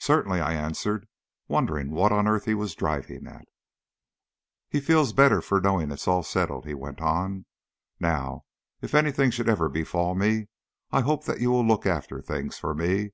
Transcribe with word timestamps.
"Certainly," 0.00 0.40
I 0.40 0.54
answered, 0.54 1.06
wondering 1.46 1.92
what 1.92 2.10
on 2.10 2.26
earth 2.26 2.46
he 2.46 2.52
was 2.54 2.74
driving 2.74 3.28
at. 3.28 3.46
"He 4.68 4.80
feels 4.80 5.12
better 5.12 5.40
for 5.40 5.60
knowing 5.60 5.92
it's 5.92 6.08
all 6.08 6.24
settled," 6.24 6.66
he 6.66 6.74
went 6.74 7.00
on. 7.00 7.46
"Now 8.00 8.42
if 8.80 8.92
anything 8.92 9.30
should 9.30 9.48
ever 9.48 9.68
befall 9.68 10.16
me, 10.16 10.48
I 10.90 11.02
hope 11.02 11.26
that 11.26 11.38
you 11.40 11.52
will 11.52 11.64
look 11.64 11.86
after 11.86 12.20
things 12.20 12.58
for 12.58 12.74
me. 12.74 13.12